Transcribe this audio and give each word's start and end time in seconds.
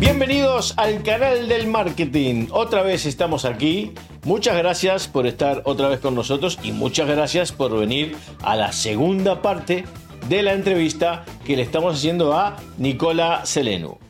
Bienvenidos 0.00 0.74
al 0.76 1.02
canal 1.02 1.48
del 1.48 1.66
marketing. 1.68 2.48
Otra 2.50 2.82
vez 2.82 3.06
estamos 3.06 3.44
aquí. 3.44 3.92
Muchas 4.24 4.56
gracias 4.56 5.06
por 5.06 5.26
estar 5.26 5.62
otra 5.64 5.88
vez 5.88 6.00
con 6.00 6.14
nosotros 6.14 6.58
y 6.62 6.72
muchas 6.72 7.08
gracias 7.08 7.52
por 7.52 7.78
venir 7.78 8.16
a 8.42 8.56
la 8.56 8.72
segunda 8.72 9.42
parte 9.42 9.84
de 10.28 10.42
la 10.42 10.54
entrevista 10.54 11.24
que 11.44 11.56
le 11.56 11.62
estamos 11.62 11.96
haciendo 11.96 12.32
a 12.32 12.56
Nicola 12.78 13.44
Selenu. 13.44 14.03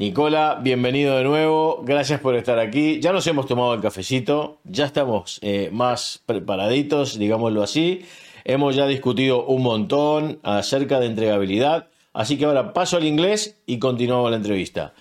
Nicola, 0.00 0.58
bienvenido 0.62 1.18
de 1.18 1.24
nuevo, 1.24 1.82
gracias 1.84 2.20
por 2.20 2.34
estar 2.34 2.58
aquí. 2.58 3.00
Ya 3.00 3.12
nos 3.12 3.26
hemos 3.26 3.44
tomado 3.44 3.74
el 3.74 3.82
cafecito, 3.82 4.58
ya 4.64 4.86
estamos 4.86 5.38
eh, 5.42 5.68
más 5.74 6.22
preparaditos, 6.24 7.18
digámoslo 7.18 7.62
así. 7.62 8.06
Hemos 8.46 8.74
ya 8.74 8.86
discutido 8.86 9.44
un 9.44 9.62
montón 9.62 10.38
acerca 10.42 11.00
de 11.00 11.04
entregabilidad, 11.04 11.88
así 12.14 12.38
que 12.38 12.46
ahora 12.46 12.72
paso 12.72 12.96
al 12.96 13.04
inglés 13.04 13.60
y 13.66 13.78
continuamos 13.78 14.30
la 14.30 14.38
entrevista. 14.38 14.94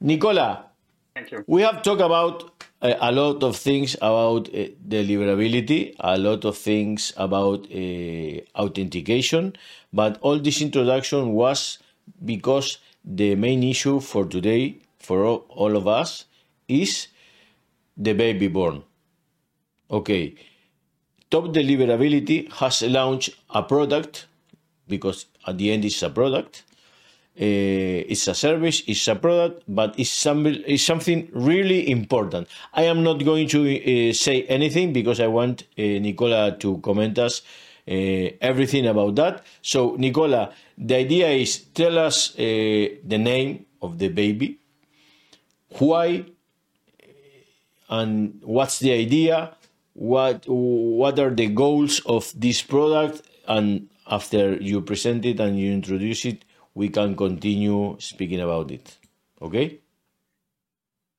Nicola, 0.00 0.74
we 1.46 1.64
have 1.64 1.80
talked 1.80 2.02
about 2.02 2.52
uh, 2.82 2.92
a 3.00 3.10
lot 3.10 3.42
of 3.42 3.56
things 3.56 3.96
about 4.02 4.48
uh, 4.48 4.68
deliverability, 4.86 5.94
a 5.98 6.18
lot 6.18 6.44
of 6.44 6.58
things 6.58 7.14
about 7.16 7.66
uh, 7.72 8.40
authentication, 8.54 9.54
but 9.94 10.18
all 10.20 10.38
this 10.38 10.60
introduction 10.60 11.32
was 11.32 11.78
because 12.22 12.80
the 13.04 13.34
main 13.34 13.62
issue 13.62 14.00
for 14.00 14.24
today, 14.26 14.78
for 14.98 15.24
all, 15.24 15.46
all 15.48 15.76
of 15.76 15.86
us, 15.88 16.26
is 16.68 17.08
the 17.96 18.12
baby 18.12 18.48
born. 18.48 18.82
Okay, 19.90 20.34
Top 21.30 21.44
Deliverability 21.46 22.50
has 22.52 22.82
launched 22.82 23.30
a 23.50 23.62
product 23.62 24.26
because 24.88 25.26
at 25.46 25.58
the 25.58 25.70
end 25.70 25.84
it's 25.84 26.02
a 26.02 26.10
product. 26.10 26.64
Uh, 27.40 28.04
it's 28.10 28.26
a 28.28 28.34
service, 28.34 28.82
it's 28.86 29.06
a 29.08 29.14
product, 29.14 29.62
but 29.68 29.98
it's, 29.98 30.10
some, 30.10 30.44
it's 30.46 30.82
something 30.82 31.28
really 31.32 31.88
important. 31.88 32.48
I 32.74 32.82
am 32.82 33.02
not 33.02 33.24
going 33.24 33.48
to 33.48 34.10
uh, 34.10 34.12
say 34.12 34.42
anything 34.42 34.92
because 34.92 35.20
I 35.20 35.28
want 35.28 35.62
uh, 35.78 35.82
Nicola 35.82 36.56
to 36.58 36.78
comment 36.78 37.18
us 37.18 37.42
everything 37.90 38.86
about 38.86 39.16
that. 39.16 39.44
So, 39.62 39.96
Nicola, 39.96 40.52
the 40.78 40.96
idea 40.96 41.28
is 41.28 41.58
tell 41.74 41.98
us 41.98 42.34
uh, 42.38 42.42
the 43.04 43.18
name 43.18 43.66
of 43.82 43.98
the 43.98 44.08
baby, 44.08 44.58
why, 45.78 46.24
and 47.88 48.40
what's 48.44 48.78
the 48.78 48.92
idea, 48.92 49.56
what 49.94 50.44
what 50.46 51.18
are 51.18 51.30
the 51.30 51.48
goals 51.48 52.00
of 52.06 52.32
this 52.38 52.62
product, 52.62 53.22
and 53.48 53.88
after 54.06 54.54
you 54.54 54.80
present 54.80 55.24
it 55.24 55.40
and 55.40 55.58
you 55.58 55.72
introduce 55.72 56.24
it, 56.24 56.44
we 56.74 56.88
can 56.88 57.16
continue 57.16 57.96
speaking 57.98 58.40
about 58.40 58.70
it. 58.70 58.98
Okay? 59.42 59.80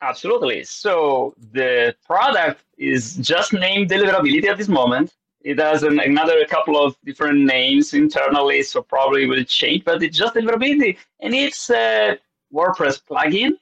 Absolutely. 0.02 0.63
So 0.63 1.33
the 1.52 1.95
product 2.06 2.63
is 2.78 3.16
just 3.17 3.53
named 3.53 3.89
deliverability 3.89 4.45
at 4.45 4.58
this 4.58 4.67
moment. 4.67 5.13
It 5.44 5.59
has 5.59 5.84
an, 5.84 6.00
another 6.00 6.45
couple 6.45 6.81
of 6.84 6.95
different 7.03 7.39
names 7.39 7.94
internally, 7.94 8.61
so 8.64 8.81
probably 8.81 9.25
will 9.25 9.44
change, 9.44 9.84
but 9.86 10.03
it's 10.03 10.17
just 10.17 10.36
deliverability. 10.36 10.97
And 11.20 11.34
it's 11.34 11.70
a 11.70 12.17
WordPress 12.53 13.02
plugin 13.09 13.53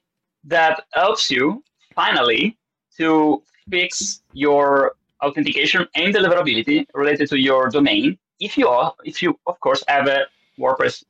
that 0.43 0.83
helps 0.93 1.31
you 1.31 1.63
finally 1.95 2.57
to 2.97 3.41
fix 3.69 4.21
your 4.33 4.93
authentication 5.21 5.87
and 5.95 6.13
deliverability 6.13 6.85
related 6.93 7.29
to 7.29 7.39
your 7.39 7.69
domain. 7.69 8.17
If 8.39 8.57
you 8.57 8.67
are, 8.67 8.93
if 9.03 9.21
you 9.21 9.37
of 9.47 9.59
course 9.59 9.83
have 9.87 10.07
a 10.07 10.25
WordPress 10.59 11.03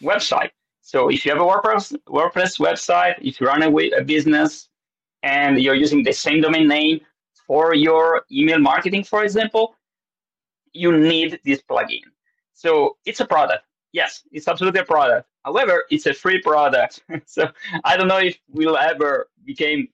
website. 0.00 0.50
So 0.82 1.08
if 1.08 1.24
you 1.24 1.32
have 1.32 1.40
a 1.40 1.44
WordPress 1.44 1.96
WordPress 2.08 2.58
website, 2.58 3.16
if 3.20 3.40
you 3.40 3.46
run 3.46 3.62
a, 3.62 3.70
a 4.00 4.02
business 4.02 4.68
and 5.22 5.60
you're 5.60 5.74
using 5.74 6.02
the 6.02 6.12
same 6.12 6.40
domain 6.40 6.66
name 6.66 7.00
for 7.46 7.74
your 7.74 8.24
email 8.32 8.58
marketing, 8.58 9.04
for 9.04 9.22
example, 9.22 9.74
you 10.72 10.96
need 10.96 11.40
this 11.44 11.60
plugin. 11.62 12.02
So 12.54 12.96
it's 13.04 13.20
a 13.20 13.26
product. 13.26 13.64
Yes, 13.92 14.22
it's 14.30 14.46
absolutely 14.46 14.80
a 14.80 14.84
product. 14.84 15.28
However, 15.44 15.84
it's 15.90 16.06
a 16.06 16.14
free 16.14 16.40
product. 16.40 17.02
so 17.26 17.48
I 17.84 17.96
don't 17.96 18.08
know 18.08 18.18
if 18.18 18.38
we'll 18.48 18.76
ever 18.76 19.28
become 19.44 19.88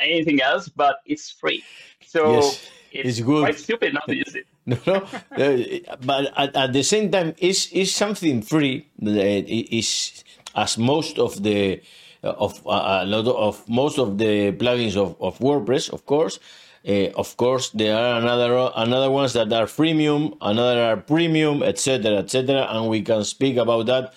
anything 0.00 0.40
else, 0.42 0.68
but 0.68 0.96
it's 1.06 1.30
free. 1.30 1.64
So 2.04 2.34
Yes, 2.34 2.68
it's, 2.92 3.08
it's 3.08 3.20
good. 3.20 3.42
quite 3.42 3.58
stupid 3.58 3.94
not 3.94 4.06
to 4.08 4.16
use 4.16 4.34
it. 4.34 4.46
No, 4.66 4.78
no. 4.86 5.06
Uh, 5.30 5.96
but 6.04 6.32
at, 6.36 6.56
at 6.56 6.72
the 6.72 6.82
same 6.82 7.10
time, 7.10 7.34
it's, 7.38 7.68
it's 7.72 7.92
something 7.92 8.42
free. 8.42 8.88
Uh, 9.00 9.10
It's 9.46 10.24
as 10.56 10.76
most 10.78 11.18
of 11.18 11.42
the 11.42 11.80
of 12.22 12.66
uh, 12.66 13.02
a 13.02 13.06
lot 13.06 13.26
of 13.28 13.68
most 13.68 13.98
of 13.98 14.18
the 14.18 14.50
plugins 14.52 14.96
of, 14.96 15.14
of 15.20 15.38
WordPress, 15.38 15.92
of 15.92 16.06
course. 16.06 16.40
Uh, 16.86 17.10
of 17.16 17.36
course, 17.36 17.70
there 17.70 17.96
are 17.96 18.20
another 18.20 18.70
another 18.76 19.10
ones 19.10 19.32
that 19.32 19.52
are 19.52 19.66
freemium, 19.66 20.36
another 20.40 20.80
are 20.82 20.96
premium, 20.96 21.62
etc., 21.62 22.18
etc., 22.18 22.66
and 22.70 22.88
we 22.88 23.02
can 23.02 23.24
speak 23.24 23.56
about 23.56 23.86
that 23.86 24.14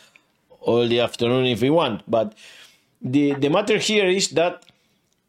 all 0.61 0.87
the 0.87 0.99
afternoon 0.99 1.45
if 1.45 1.61
we 1.61 1.69
want. 1.69 2.03
But 2.07 2.35
the 3.01 3.33
the 3.33 3.49
matter 3.49 3.77
here 3.79 4.07
is 4.07 4.29
that 4.31 4.65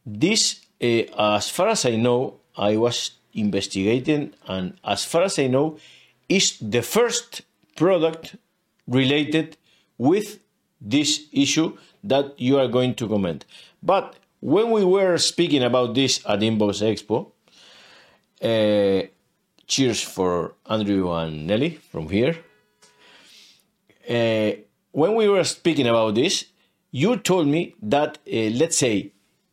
this, 0.04 0.60
uh, 0.82 1.36
as 1.36 1.48
far 1.48 1.68
as 1.68 1.86
I 1.86 1.96
know, 1.96 2.34
I 2.56 2.76
was 2.76 3.12
investigating, 3.32 4.34
and 4.46 4.76
as 4.84 5.04
far 5.04 5.22
as 5.22 5.38
I 5.38 5.46
know, 5.46 5.78
is 6.28 6.58
the 6.60 6.82
first 6.82 7.42
product 7.76 8.36
related 8.86 9.56
with 9.96 10.40
this 10.80 11.26
issue 11.32 11.76
that 12.04 12.38
you 12.38 12.58
are 12.58 12.68
going 12.68 12.94
to 12.96 13.08
comment. 13.08 13.44
But 13.82 14.16
when 14.40 14.70
we 14.70 14.84
were 14.84 15.18
speaking 15.18 15.62
about 15.62 15.94
this 15.94 16.20
at 16.26 16.40
Inbox 16.40 16.82
Expo, 16.82 17.32
uh, 18.42 19.06
cheers 19.66 20.02
for 20.02 20.54
Andrew 20.68 21.12
and 21.12 21.46
Nelly 21.46 21.78
from 21.90 22.08
here. 22.08 22.36
Uh, 24.08 24.52
when 24.92 25.14
we 25.14 25.28
were 25.28 25.44
speaking 25.44 25.86
about 25.86 26.14
this, 26.14 26.46
you 26.90 27.16
told 27.16 27.46
me 27.46 27.74
that, 27.82 28.18
uh, 28.26 28.36
let's 28.54 28.78
say, 28.78 29.12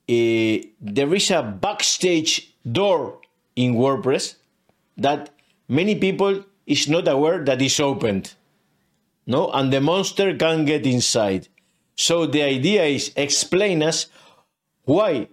uh, 0.09 0.65
there 0.81 1.13
is 1.13 1.29
a 1.31 1.43
backstage 1.43 2.55
door 2.69 3.19
in 3.55 3.75
WordPress 3.75 4.35
that 4.97 5.29
many 5.67 5.95
people 5.95 6.43
is 6.65 6.87
not 6.87 7.07
aware 7.07 7.43
that 7.43 7.61
is 7.61 7.79
opened. 7.79 8.33
No, 9.27 9.51
and 9.51 9.71
the 9.71 9.81
monster 9.81 10.35
can 10.35 10.63
get 10.65 10.85
inside. 10.85 11.49
So 11.95 12.25
the 12.25 12.43
idea 12.43 12.85
is 12.85 13.11
explain 13.15 13.83
us 13.83 14.07
why 14.87 15.27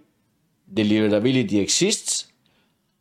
deliverability 0.67 1.61
exists, 1.61 2.27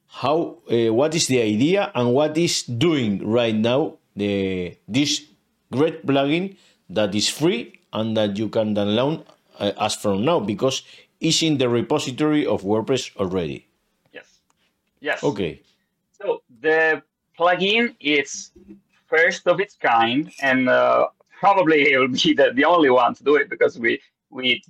how 0.06 0.62
uh, 0.70 0.94
what 0.94 1.14
is 1.14 1.26
the 1.26 1.42
idea, 1.42 1.90
and 1.94 2.14
what 2.14 2.38
is 2.38 2.62
doing 2.62 3.18
right 3.26 3.54
now 3.54 3.98
the 4.14 4.78
this 4.86 5.26
great 5.72 6.06
plugin 6.06 6.56
that 6.88 7.14
is 7.14 7.28
free 7.28 7.74
and 7.92 8.16
that 8.16 8.38
you 8.38 8.48
can 8.48 8.74
download 8.74 9.26
uh, 9.58 9.72
as 9.80 9.96
from 9.96 10.24
now 10.24 10.38
because 10.38 10.82
it's 11.20 11.42
in 11.42 11.58
the 11.58 11.68
repository 11.68 12.46
of 12.46 12.62
WordPress 12.62 13.16
already. 13.16 13.66
Yes. 14.12 14.38
Yes. 15.00 15.24
Okay. 15.24 15.60
So 16.12 16.42
the 16.60 17.02
plugin 17.38 17.96
is 17.98 18.52
first 19.08 19.48
of 19.48 19.58
its 19.58 19.74
kind, 19.74 20.30
and 20.40 20.68
uh, 20.68 21.08
probably 21.40 21.82
it 21.92 21.98
will 21.98 22.14
be 22.14 22.32
the, 22.32 22.52
the 22.54 22.64
only 22.64 22.90
one 22.90 23.14
to 23.14 23.24
do 23.24 23.34
it 23.34 23.50
because 23.50 23.76
we 23.76 24.00
we 24.30 24.62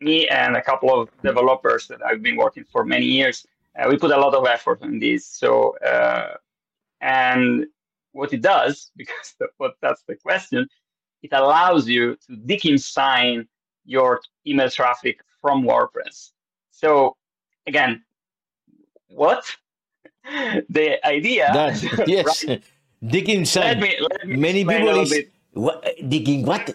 me 0.00 0.28
and 0.28 0.56
a 0.56 0.62
couple 0.62 0.90
of 1.00 1.08
developers 1.22 1.86
that 1.88 2.00
I've 2.04 2.22
been 2.22 2.36
working 2.36 2.64
for 2.64 2.84
many 2.84 3.06
years, 3.06 3.46
uh, 3.78 3.86
we 3.88 3.96
put 3.96 4.10
a 4.10 4.16
lot 4.18 4.34
of 4.34 4.46
effort 4.46 4.82
in 4.82 4.98
this. 4.98 5.24
So 5.26 5.76
uh, 5.78 6.34
and 7.00 7.66
what 8.12 8.32
it 8.32 8.42
does, 8.42 8.90
because 8.96 9.34
the, 9.38 9.48
what 9.58 9.76
that's 9.80 10.02
the 10.08 10.16
question, 10.16 10.68
it 11.22 11.32
allows 11.32 11.88
you 11.88 12.16
to 12.26 12.32
DKIM 12.32 12.78
sign 12.80 13.46
your 13.84 14.20
email 14.46 14.70
traffic 14.70 15.20
from 15.40 15.64
WordPress. 15.64 16.32
So 16.70 17.16
again, 17.66 18.04
what? 19.08 19.44
the 20.68 21.04
idea 21.06 21.50
That 21.54 22.08
yes, 22.08 22.44
right? 22.44 22.62
dig 23.06 23.28
Let 23.28 23.36
inside. 23.36 23.80
me, 23.80 23.96
let 24.00 24.26
me 24.28 24.36
Many 24.36 24.64
people 24.64 25.00
is 25.00 25.14
what, 25.52 25.84
digging 26.08 26.44
what? 26.44 26.74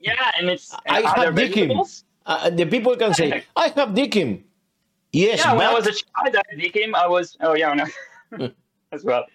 Yeah, 0.00 0.30
and 0.38 0.48
it's 0.50 0.72
I 0.88 0.98
and 0.98 1.06
other 1.06 1.26
have 1.26 1.34
Dickim. 1.34 1.54
variables. 1.54 2.04
Uh, 2.24 2.50
the 2.50 2.66
people 2.66 2.96
can 2.96 3.14
say, 3.14 3.44
I 3.56 3.68
have 3.68 3.90
Dickim. 3.90 4.42
Yes, 5.12 5.40
Yeah, 5.44 5.54
when 5.54 5.66
I 5.66 5.74
was 5.74 5.86
a 5.86 5.92
child, 5.92 6.36
I 6.36 6.56
became. 6.56 6.94
I 6.94 7.06
was. 7.06 7.36
Oh 7.40 7.54
yeah, 7.54 7.74
no, 7.74 8.48
as 8.92 9.04
well. 9.04 9.26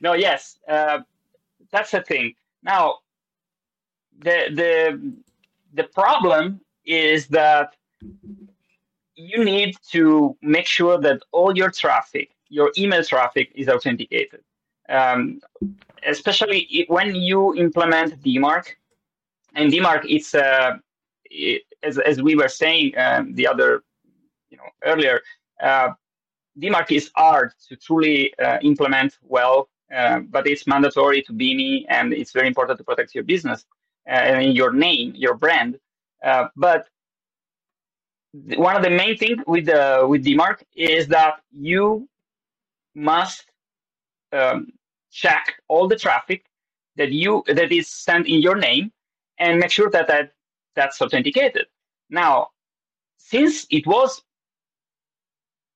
No, 0.00 0.14
yes, 0.14 0.58
uh, 0.68 1.00
that's 1.70 1.90
the 1.90 2.00
thing. 2.02 2.34
Now, 2.62 2.98
the 4.20 4.46
the 4.54 5.12
the 5.74 5.84
problem 5.84 6.60
is 6.86 7.26
that 7.28 7.76
you 9.16 9.44
need 9.44 9.76
to 9.90 10.36
make 10.40 10.66
sure 10.66 10.98
that 10.98 11.22
all 11.32 11.54
your 11.56 11.70
traffic, 11.70 12.30
your 12.48 12.72
email 12.78 13.04
traffic, 13.04 13.52
is 13.54 13.68
authenticated. 13.68 14.42
Um, 14.88 15.40
especially 16.06 16.86
when 16.88 17.14
you 17.14 17.54
implement 17.56 18.22
DMARC, 18.22 18.68
and 19.54 19.70
DMARC, 19.70 20.04
it's 20.08 20.34
uh, 20.34 20.78
it, 21.24 21.62
as 21.82 21.98
as 21.98 22.22
we 22.22 22.34
were 22.34 22.48
saying 22.48 22.92
um, 22.98 23.34
the 23.34 23.46
other, 23.46 23.82
you 24.50 24.56
know, 24.56 24.64
earlier. 24.84 25.20
Uh, 25.62 25.90
DMARC 26.58 26.90
is 26.90 27.10
hard 27.14 27.52
to 27.68 27.76
truly 27.76 28.34
uh, 28.38 28.58
implement 28.62 29.18
well, 29.22 29.68
uh, 29.94 30.20
but 30.20 30.46
it's 30.46 30.66
mandatory 30.66 31.22
to 31.22 31.32
BIMI, 31.32 31.84
and 31.88 32.12
it's 32.12 32.32
very 32.32 32.48
important 32.48 32.78
to 32.78 32.84
protect 32.84 33.14
your 33.14 33.24
business 33.24 33.64
uh, 34.08 34.10
and 34.10 34.56
your 34.56 34.72
name, 34.72 35.12
your 35.14 35.34
brand. 35.34 35.78
Uh, 36.24 36.48
but 36.56 36.88
one 38.56 38.76
of 38.76 38.82
the 38.82 38.90
main 38.90 39.16
things 39.16 39.38
with 39.46 39.66
the 39.66 40.04
with 40.08 40.24
DMARC 40.24 40.62
is 40.74 41.06
that 41.08 41.40
you 41.50 42.08
must 42.94 43.46
um, 44.32 44.72
check 45.10 45.54
all 45.68 45.88
the 45.88 45.96
traffic 45.96 46.44
that 46.96 47.12
you 47.12 47.42
that 47.46 47.72
is 47.72 47.88
sent 47.88 48.26
in 48.26 48.42
your 48.42 48.56
name 48.56 48.92
and 49.38 49.58
make 49.60 49.70
sure 49.70 49.90
that, 49.90 50.08
that 50.08 50.32
that's 50.78 51.02
authenticated. 51.02 51.66
Now, 52.08 52.34
since 53.16 53.66
it 53.70 53.84
was 53.86 54.22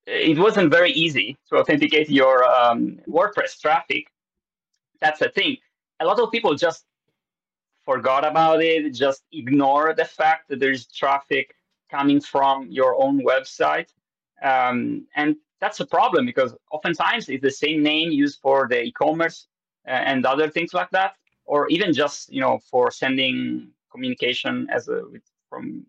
it 0.07 0.39
wasn't 0.39 0.71
very 0.71 0.93
easy 1.05 1.37
to 1.49 1.57
authenticate 1.61 2.09
your 2.11 2.45
um, 2.45 2.99
WordPress 3.09 3.61
traffic, 3.61 4.05
that's 5.01 5.21
the 5.21 5.29
thing. 5.29 5.57
A 6.01 6.05
lot 6.05 6.19
of 6.19 6.31
people 6.33 6.55
just 6.55 6.85
forgot 7.85 8.25
about 8.25 8.63
it, 8.63 8.91
just 8.95 9.23
ignore 9.33 9.95
the 9.95 10.05
fact 10.05 10.49
that 10.49 10.59
there's 10.61 10.87
traffic 10.87 11.47
coming 11.91 12.21
from 12.21 12.67
your 12.71 12.93
own 13.03 13.25
website. 13.33 13.91
Um, 14.43 15.07
and 15.15 15.37
that's 15.61 15.81
a 15.81 15.87
problem 15.87 16.27
because 16.27 16.55
oftentimes 16.73 17.29
it's 17.29 17.43
the 17.43 17.57
same 17.65 17.83
name 17.83 18.11
used 18.11 18.41
for 18.41 18.67
the 18.69 18.83
e-commerce 18.89 19.47
uh, 19.87 19.91
and 20.11 20.27
other 20.27 20.49
things 20.49 20.73
like 20.75 20.91
that, 20.91 21.13
or 21.45 21.69
even 21.69 21.93
just 21.93 22.33
you 22.33 22.41
know 22.41 22.59
for 22.71 22.91
sending 22.91 23.69
communication 23.93 24.69
as 24.71 24.89
a 24.89 25.03
from 25.49 25.85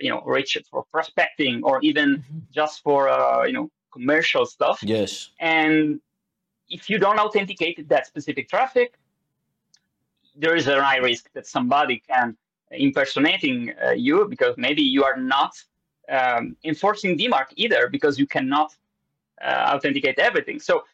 you 0.00 0.10
know 0.10 0.22
reach 0.22 0.56
for 0.70 0.84
prospecting 0.90 1.62
or 1.62 1.80
even 1.82 2.08
mm-hmm. 2.16 2.38
just 2.52 2.82
for 2.82 3.08
uh, 3.08 3.44
you 3.44 3.52
know 3.52 3.70
commercial 3.92 4.46
stuff. 4.46 4.78
Yes. 4.82 5.30
And 5.40 6.00
if 6.68 6.88
you 6.88 6.98
don't 6.98 7.18
authenticate 7.18 7.88
that 7.88 8.06
specific 8.06 8.48
traffic, 8.48 8.94
there 10.36 10.54
is 10.54 10.66
a 10.68 10.82
high 10.82 10.98
risk 10.98 11.30
that 11.34 11.46
somebody 11.46 12.02
can 12.08 12.36
impersonating 12.70 13.72
uh, 13.84 13.90
you 13.90 14.26
because 14.28 14.54
maybe 14.56 14.82
you 14.82 15.02
are 15.04 15.16
not 15.16 15.52
um, 16.08 16.56
enforcing 16.64 17.18
DMARC 17.18 17.46
either 17.56 17.88
because 17.88 18.18
you 18.18 18.26
cannot 18.26 18.74
uh, 19.44 19.72
authenticate 19.74 20.18
everything. 20.18 20.60
So 20.60 20.84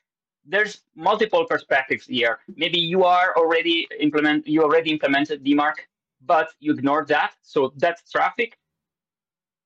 there's 0.47 0.83
multiple 0.95 1.45
perspectives 1.45 2.07
here. 2.07 2.39
Maybe 2.57 2.79
you 2.79 3.05
are 3.05 3.35
already 3.37 3.87
implement 4.01 4.47
you 4.47 4.63
already 4.63 4.91
implemented 4.91 5.45
DMARC, 5.45 5.77
but 6.25 6.49
you 6.61 6.73
ignore 6.73 7.05
that. 7.07 7.35
So 7.43 7.73
that 7.79 8.01
traffic, 8.11 8.59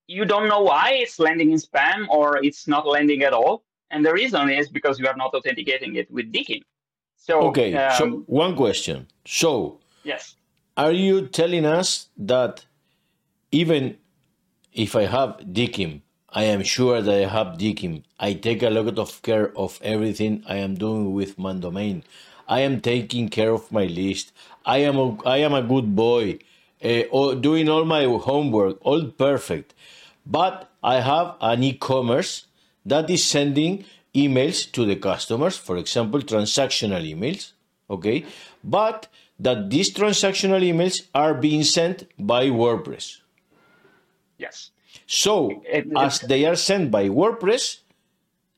you 0.06 0.24
don't 0.24 0.48
know 0.48 0.62
why 0.62 0.92
it's 0.94 1.18
landing 1.18 1.50
in 1.52 1.58
spam 1.58 2.08
or 2.08 2.42
it's 2.42 2.66
not 2.66 2.86
landing 2.86 3.22
at 3.22 3.32
all. 3.32 3.64
And 3.90 4.04
the 4.04 4.12
reason 4.12 4.50
is 4.50 4.68
because 4.68 4.98
you 4.98 5.06
are 5.06 5.16
not 5.16 5.34
authenticating 5.34 5.96
it 5.96 6.10
with 6.10 6.32
DKIM. 6.32 6.62
So 7.16 7.40
okay. 7.48 7.74
Um, 7.74 7.98
so 7.98 8.06
one 8.26 8.56
question. 8.56 9.08
So 9.26 9.80
yes, 10.04 10.36
are 10.76 10.92
you 10.92 11.26
telling 11.26 11.66
us 11.66 12.08
that 12.16 12.64
even 13.52 13.98
if 14.72 14.94
I 14.94 15.02
have 15.06 15.40
DKIM, 15.40 16.02
I 16.30 16.44
am 16.44 16.62
sure 16.62 17.02
that 17.02 17.14
I 17.14 17.28
have 17.28 17.58
DKIM. 17.58 18.04
I 18.18 18.34
take 18.34 18.62
a 18.62 18.70
lot 18.70 18.98
of 18.98 19.20
care 19.22 19.56
of 19.58 19.80
everything 19.82 20.44
I 20.46 20.56
am 20.56 20.76
doing 20.76 21.12
with 21.12 21.38
my 21.38 21.54
domain. 21.54 22.04
I 22.46 22.60
am 22.60 22.80
taking 22.80 23.28
care 23.28 23.52
of 23.52 23.70
my 23.72 23.84
list. 23.84 24.32
I 24.64 24.78
am 24.78 24.96
a, 24.96 25.22
I 25.24 25.38
am 25.38 25.54
a 25.54 25.62
good 25.62 25.94
boy, 25.94 26.38
uh, 26.82 27.34
doing 27.34 27.68
all 27.68 27.84
my 27.84 28.04
homework, 28.04 28.78
all 28.82 29.04
perfect. 29.06 29.74
But 30.26 30.70
I 30.82 31.00
have 31.00 31.36
an 31.40 31.62
e-commerce 31.62 32.46
that 32.86 33.10
is 33.10 33.24
sending 33.24 33.84
emails 34.14 34.70
to 34.72 34.84
the 34.84 34.96
customers, 34.96 35.56
for 35.56 35.76
example, 35.76 36.20
transactional 36.20 37.02
emails. 37.08 37.52
Okay, 37.88 38.24
but 38.62 39.08
that 39.38 39.70
these 39.70 39.92
transactional 39.92 40.62
emails 40.62 41.08
are 41.14 41.34
being 41.34 41.64
sent 41.64 42.06
by 42.18 42.46
WordPress. 42.46 43.18
Yes. 44.38 44.70
So, 45.06 45.62
as 45.96 46.20
they 46.20 46.44
are 46.44 46.54
sent 46.54 46.90
by 46.90 47.08
WordPress, 47.08 47.78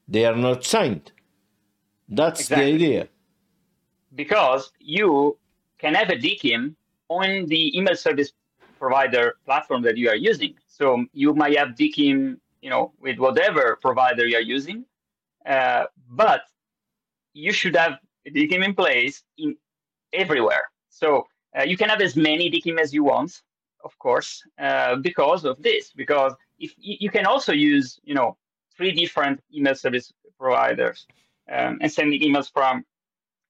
they 0.07 0.27
are 0.27 0.37
not 0.37 0.65
signed. 0.65 1.13
That's 2.09 2.41
exactly. 2.41 2.65
the 2.67 2.75
idea. 2.75 3.09
Because 4.15 4.71
you 4.79 5.39
can 5.83 5.95
have 5.95 6.11
a 6.11 6.17
DKIM 6.17 6.75
on 7.09 7.47
the 7.47 7.77
email 7.77 7.97
service 7.97 8.33
provider 8.79 9.35
platform 9.45 9.83
that 9.83 9.97
you 9.97 10.09
are 10.09 10.21
using. 10.31 10.55
So 10.67 11.05
you 11.13 11.35
might 11.35 11.57
have 11.59 11.71
DKIM, 11.81 12.39
you 12.63 12.71
know, 12.71 12.93
with 13.01 13.19
whatever 13.19 13.65
provider 13.87 14.25
you 14.27 14.37
are 14.37 14.49
using, 14.57 14.85
uh, 15.55 15.85
but 16.09 16.43
you 17.35 17.53
should 17.53 17.77
have 17.77 17.93
DKIM 18.27 18.65
in 18.65 18.75
place 18.75 19.23
in 19.39 19.57
everywhere. 20.13 20.65
So 20.89 21.27
uh, 21.59 21.65
you 21.65 21.77
can 21.77 21.89
have 21.89 22.01
as 22.01 22.15
many 22.17 22.51
DKIM 22.51 22.79
as 22.79 22.95
you 22.97 23.05
want, 23.05 23.43
of 23.85 23.99
course, 23.99 24.43
uh, 24.59 24.97
because 24.97 25.45
of 25.45 25.61
this. 25.63 25.93
Because 26.03 26.33
if 26.59 26.73
you 26.79 27.11
can 27.11 27.27
also 27.27 27.53
use, 27.53 28.01
you 28.05 28.15
know, 28.15 28.37
three 28.77 28.93
different 28.93 29.41
email 29.55 29.75
service 29.75 30.13
providers 30.39 31.07
um, 31.51 31.79
and 31.81 31.91
sending 31.91 32.21
emails 32.21 32.51
from, 32.53 32.85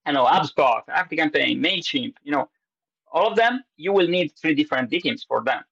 I 0.04 0.12
know, 0.12 0.25
HubSpot, 0.25 0.82
ActiveCampaign, 0.88 1.60
Mailchimp, 1.60 2.14
you 2.22 2.32
know, 2.32 2.49
all 3.12 3.28
of 3.31 3.37
them, 3.37 3.62
you 3.76 3.93
will 3.93 4.08
need 4.08 4.32
three 4.32 4.54
different 4.54 4.90
DKIMs 4.90 5.26
for 5.26 5.43
them. 5.44 5.62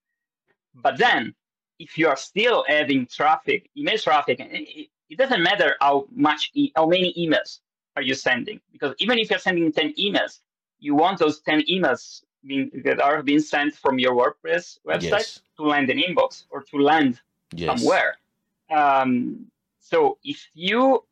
But 0.75 0.99
then, 0.99 1.35
if 1.79 1.97
you 1.99 2.09
are 2.09 2.17
still 2.17 2.65
having 2.69 3.07
traffic, 3.07 3.71
email 3.77 3.99
traffic, 3.99 4.39
it, 4.41 4.89
it 5.09 5.19
doesn't 5.19 5.43
matter 5.43 5.77
how 5.81 6.07
much, 6.15 6.51
e- 6.55 6.73
how 6.77 6.87
many 6.87 7.15
emails 7.15 7.61
are 7.97 8.03
you 8.03 8.15
sending, 8.15 8.61
because 8.71 8.95
even 8.99 9.19
if 9.19 9.31
you're 9.31 9.39
sending 9.39 9.73
10 9.73 9.95
emails, 9.95 10.41
you 10.79 10.95
want 10.95 11.19
those 11.19 11.41
10 11.41 11.63
emails 11.63 12.23
being, 12.47 12.71
that 12.85 13.01
are 13.01 13.23
being 13.23 13.41
sent 13.41 13.75
from 13.75 13.99
your 13.99 14.15
WordPress 14.15 14.79
website 14.87 15.03
yes. 15.03 15.41
to 15.57 15.65
land 15.65 15.91
an 15.91 15.99
inbox 15.99 16.45
or 16.51 16.63
to 16.63 16.77
land 16.77 17.21
yes. 17.53 17.81
somewhere. 17.81 18.17
Um, 18.71 19.47
so 19.81 20.19
if 20.23 20.49
you 20.55 21.05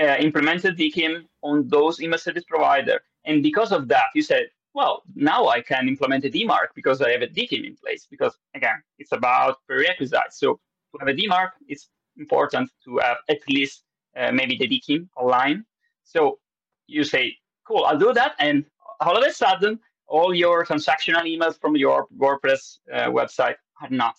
uh, 0.00 0.16
implemented 0.18 0.78
DKIM 0.78 1.24
on 1.42 1.68
those 1.68 2.00
email 2.00 2.18
service 2.18 2.44
provider, 2.44 3.00
and 3.24 3.42
because 3.42 3.72
of 3.72 3.88
that, 3.88 4.06
you 4.14 4.22
said, 4.22 4.46
well, 4.74 5.02
now 5.14 5.48
I 5.48 5.60
can 5.60 5.86
implement 5.86 6.24
a 6.24 6.30
DMARC 6.30 6.68
because 6.74 7.02
I 7.02 7.10
have 7.10 7.22
a 7.22 7.26
DKIM 7.26 7.66
in 7.66 7.76
place. 7.76 8.06
Because 8.10 8.36
again, 8.54 8.82
it's 8.98 9.12
about 9.12 9.56
prerequisites. 9.68 10.38
So 10.38 10.54
to 10.92 10.98
have 11.00 11.08
a 11.08 11.14
DMARC, 11.14 11.50
it's 11.68 11.88
important 12.16 12.70
to 12.84 12.98
have 12.98 13.18
at 13.28 13.40
least 13.48 13.84
uh, 14.16 14.32
maybe 14.32 14.56
the 14.56 14.68
DKIM 14.68 15.08
online. 15.16 15.64
So 16.04 16.38
you 16.86 17.04
say, 17.04 17.36
cool, 17.66 17.84
I'll 17.84 17.98
do 17.98 18.12
that, 18.12 18.34
and 18.38 18.64
all 19.00 19.16
of 19.16 19.24
a 19.24 19.32
sudden, 19.32 19.78
all 20.06 20.34
your 20.34 20.64
transactional 20.64 21.24
emails 21.24 21.58
from 21.60 21.76
your 21.76 22.06
WordPress 22.18 22.78
uh, 22.92 23.06
website 23.06 23.54
are 23.80 23.88
not 23.90 24.14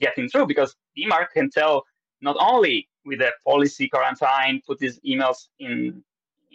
getting 0.00 0.28
through 0.28 0.46
because 0.46 0.74
DMARC 0.98 1.30
can 1.34 1.50
tell 1.50 1.84
not 2.20 2.36
only 2.40 2.88
with 3.04 3.20
a 3.20 3.32
policy 3.44 3.88
quarantine, 3.88 4.62
put 4.66 4.78
these 4.78 4.98
emails 5.00 5.48
in 5.58 6.02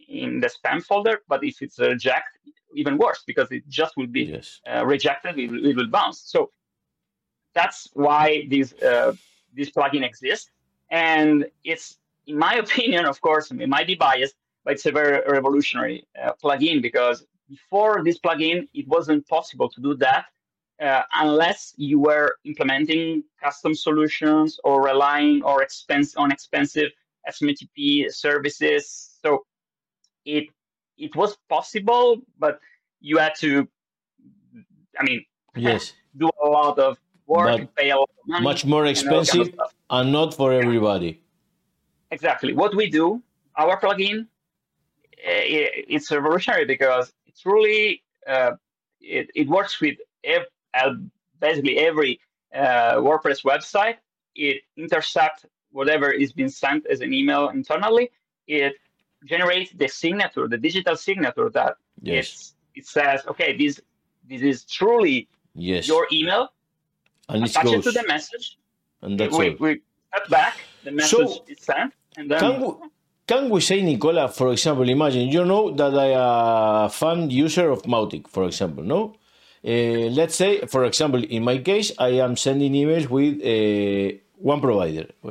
in 0.07 0.39
the 0.39 0.47
spam 0.47 0.83
folder, 0.83 1.21
but 1.27 1.43
if 1.43 1.61
it's 1.61 1.79
rejected, 1.79 2.53
even 2.75 2.97
worse 2.97 3.23
because 3.25 3.51
it 3.51 3.67
just 3.67 3.97
will 3.97 4.07
be 4.07 4.23
yes. 4.23 4.61
uh, 4.71 4.85
rejected, 4.85 5.39
it, 5.39 5.51
it, 5.51 5.75
will 5.75 5.87
bounce. 5.87 6.21
So 6.25 6.51
that's 7.55 7.89
why 7.93 8.45
this 8.49 8.73
uh, 8.73 9.13
this 9.53 9.71
plugin 9.71 10.03
exists, 10.03 10.51
and 10.91 11.45
it's 11.63 11.97
in 12.27 12.37
my 12.37 12.55
opinion, 12.65 13.05
of 13.05 13.19
course, 13.21 13.51
it 13.51 13.69
might 13.69 13.87
be 13.87 13.95
biased, 13.95 14.35
but 14.63 14.73
it's 14.73 14.85
a 14.85 14.91
very 14.91 15.21
revolutionary 15.27 16.07
uh, 16.21 16.33
plugin 16.43 16.81
because 16.81 17.25
before 17.49 18.03
this 18.03 18.19
plugin, 18.19 18.67
it 18.73 18.87
wasn't 18.87 19.27
possible 19.27 19.69
to 19.69 19.81
do 19.81 19.95
that 19.95 20.25
uh, 20.81 21.01
unless 21.13 21.73
you 21.77 21.99
were 21.99 22.37
implementing 22.43 23.23
custom 23.41 23.73
solutions 23.73 24.59
or 24.63 24.83
relying 24.83 25.41
or 25.43 25.63
expense 25.63 26.15
on 26.15 26.31
expensive 26.31 26.91
SMTP 27.29 28.11
services. 28.11 29.17
So 29.23 29.45
it 30.25 30.47
it 30.97 31.15
was 31.15 31.37
possible, 31.49 32.21
but 32.39 32.59
you 33.01 33.17
had 33.17 33.35
to, 33.35 33.67
I 34.99 35.03
mean, 35.03 35.25
yes, 35.55 35.93
do 36.17 36.29
a 36.43 36.47
lot 36.47 36.79
of 36.79 36.97
work, 37.27 37.75
pay 37.75 37.89
a 37.91 37.97
lot 37.97 38.09
of 38.09 38.27
money, 38.27 38.43
much 38.43 38.65
more 38.65 38.85
expensive, 38.85 39.41
and, 39.41 39.49
kind 39.49 39.59
of 39.59 39.73
and 39.89 40.11
not 40.11 40.33
for 40.33 40.53
everybody. 40.53 41.21
Exactly. 42.11 42.53
What 42.53 42.75
we 42.75 42.89
do, 42.89 43.21
our 43.57 43.79
plugin, 43.79 44.27
eh, 45.23 45.67
it's 45.87 46.11
revolutionary 46.11 46.65
because 46.65 47.11
truly 47.41 48.03
uh, 48.27 48.51
it, 49.01 49.29
it 49.35 49.47
works 49.47 49.81
with 49.81 49.97
ev- 50.23 50.41
uh, 50.41 50.45
basically 51.39 51.77
every 51.79 52.19
uh, 52.53 52.95
WordPress 52.95 53.43
website 53.43 53.97
it 54.35 54.63
intercepts 54.77 55.45
whatever 55.71 56.11
is 56.11 56.31
being 56.31 56.49
sent 56.49 56.85
as 56.87 57.01
an 57.01 57.13
email 57.13 57.49
internally. 57.49 58.11
It 58.47 58.73
generates 59.25 59.71
the 59.71 59.87
signature, 59.87 60.47
the 60.47 60.57
digital 60.57 60.95
signature 60.95 61.49
that 61.49 61.75
yes. 62.01 62.53
it 62.75 62.85
says, 62.85 63.25
okay, 63.27 63.57
this 63.57 63.81
this 64.27 64.41
is 64.41 64.65
truly 64.65 65.27
yes. 65.53 65.87
your 65.87 66.07
email. 66.11 66.49
And 67.27 67.43
attach 67.45 67.65
it 67.65 67.83
to 67.83 67.91
the 67.91 68.05
message. 68.07 68.57
And 69.01 69.19
that's 69.19 69.35
we, 69.35 69.49
all. 69.49 69.55
we 69.59 69.81
cut 70.13 70.29
back, 70.29 70.57
the 70.83 70.91
message 70.91 71.09
so, 71.09 71.43
is 71.47 71.59
sent, 71.59 71.93
and 72.17 72.29
then. 72.29 72.39
Can 72.39 72.61
we, 72.61 72.67
can 73.25 73.49
we 73.49 73.61
say, 73.61 73.81
Nicola, 73.81 74.27
for 74.29 74.51
example, 74.51 74.87
imagine 74.87 75.27
you 75.29 75.43
know 75.43 75.71
that 75.71 75.97
I 75.97 76.09
am 76.13 76.85
a 76.85 76.89
fan 76.89 77.29
user 77.31 77.71
of 77.71 77.81
Mautic, 77.83 78.27
for 78.27 78.45
example, 78.45 78.83
no? 78.83 79.15
Uh, 79.65 80.09
let's 80.11 80.35
say, 80.35 80.59
for 80.67 80.85
example, 80.85 81.23
in 81.23 81.43
my 81.43 81.57
case, 81.57 81.91
I 81.97 82.09
am 82.09 82.35
sending 82.37 82.73
emails 82.73 83.09
with 83.09 83.41
uh, 83.41 84.17
one 84.37 84.61
provider. 84.61 85.07
Uh, 85.23 85.29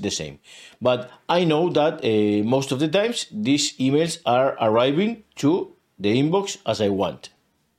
the 0.00 0.10
same, 0.10 0.38
but 0.80 1.10
I 1.28 1.44
know 1.44 1.68
that 1.70 2.02
uh, 2.02 2.44
most 2.48 2.72
of 2.72 2.78
the 2.78 2.88
times 2.88 3.26
these 3.30 3.76
emails 3.76 4.18
are 4.24 4.56
arriving 4.58 5.24
to 5.36 5.74
the 5.98 6.16
inbox 6.18 6.56
as 6.64 6.80
I 6.80 6.88
want. 6.88 7.28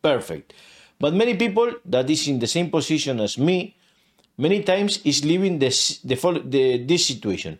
Perfect. 0.03 0.53
But 1.00 1.13
many 1.13 1.35
people 1.35 1.74
that 1.85 2.09
is 2.09 2.27
in 2.27 2.39
the 2.39 2.47
same 2.47 2.69
position 2.69 3.19
as 3.19 3.38
me, 3.38 3.75
many 4.38 4.62
times 4.63 5.00
is 5.03 5.25
living 5.25 5.59
this 5.59 6.00
the, 6.00 6.15
the 6.45 6.83
this 6.85 7.07
situation. 7.07 7.59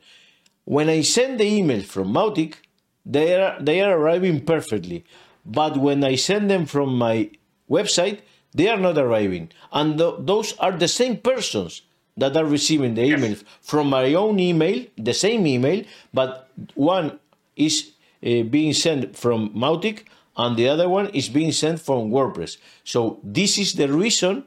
When 0.66 0.90
I 0.90 1.02
send 1.02 1.40
the 1.40 1.46
email 1.46 1.82
from 1.82 2.14
Mautic, 2.14 2.56
they 3.06 3.36
are 3.36 3.58
they 3.60 3.82
are 3.82 3.98
arriving 3.98 4.46
perfectly. 4.46 5.04
But 5.46 5.78
when 5.78 6.04
I 6.04 6.16
send 6.16 6.50
them 6.50 6.66
from 6.66 6.98
my 6.98 7.30
website, 7.70 8.20
they 8.56 8.70
are 8.70 8.80
not 8.80 8.98
arriving. 8.98 9.52
And 9.72 9.98
th- 9.98 10.16
those 10.20 10.58
are 10.58 10.72
the 10.72 10.88
same 10.88 11.18
persons 11.18 11.82
that 12.18 12.36
are 12.38 12.46
receiving 12.46 12.96
the 12.96 13.04
email 13.04 13.32
yes. 13.32 13.44
from 13.62 13.90
my 13.90 14.14
own 14.14 14.40
email, 14.40 14.86
the 14.98 15.14
same 15.14 15.46
email, 15.46 15.84
but 16.14 16.50
one 16.76 17.20
is 17.58 17.92
uh, 18.26 18.44
being 18.44 18.74
sent 18.74 19.18
from 19.18 19.50
Mautic 19.50 20.06
and 20.38 20.56
the 20.58 20.70
other 20.70 20.88
one 20.88 21.08
is 21.10 21.30
being 21.30 21.52
sent 21.52 21.80
from 21.80 22.10
WordPress. 22.10 22.58
So 22.84 23.20
this 23.24 23.58
is 23.58 23.74
the 23.74 23.92
reason, 23.92 24.46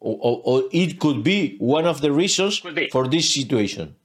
or, 0.00 0.18
or, 0.20 0.42
or 0.44 0.68
it 0.72 1.00
could 1.00 1.22
be 1.24 1.56
one 1.58 1.86
of 1.86 2.00
the 2.00 2.12
reasons 2.12 2.62
for 2.90 3.08
this 3.08 3.32
situation. 3.32 3.96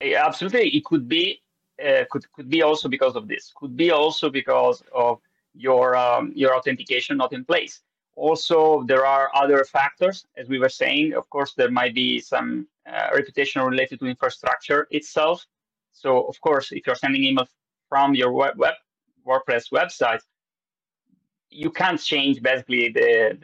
Absolutely, 0.00 0.68
it 0.70 0.84
could 0.84 1.08
be. 1.08 1.40
Uh, 1.80 2.04
could 2.10 2.30
could 2.32 2.50
be 2.50 2.62
also 2.62 2.88
because 2.88 3.14
of 3.14 3.28
this. 3.28 3.52
Could 3.54 3.76
be 3.76 3.92
also 3.92 4.30
because 4.30 4.82
of 4.92 5.20
your 5.58 5.96
um, 5.96 6.32
your 6.34 6.54
authentication 6.56 7.16
not 7.16 7.32
in 7.32 7.44
place. 7.44 7.80
Also, 8.16 8.82
there 8.84 9.06
are 9.06 9.30
other 9.34 9.64
factors, 9.64 10.26
as 10.36 10.48
we 10.48 10.58
were 10.58 10.68
saying. 10.68 11.14
Of 11.14 11.28
course, 11.30 11.54
there 11.54 11.70
might 11.70 11.94
be 11.94 12.18
some 12.18 12.66
uh, 12.90 13.08
reputation 13.14 13.62
related 13.62 14.00
to 14.00 14.06
infrastructure 14.06 14.88
itself. 14.90 15.46
So, 15.92 16.22
of 16.22 16.40
course, 16.40 16.72
if 16.72 16.86
you're 16.86 16.96
sending 16.96 17.22
emails 17.22 17.48
from 17.88 18.14
your 18.14 18.32
web, 18.32 18.58
web 18.58 18.74
WordPress 19.26 19.70
website, 19.72 20.20
you 21.50 21.70
can't 21.70 22.00
change 22.00 22.42
basically 22.42 22.88
the, 22.88 23.38